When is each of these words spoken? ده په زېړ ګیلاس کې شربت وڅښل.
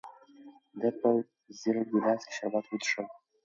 ده 0.79 0.89
په 0.99 1.09
زېړ 1.59 1.75
ګیلاس 1.91 2.21
کې 2.27 2.33
شربت 2.37 2.65
وڅښل. 2.69 3.07